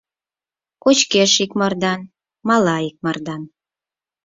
Кочкеш 0.83 1.33
икмардан, 1.43 2.01
мала 2.47 2.75
икмардан. 2.89 3.41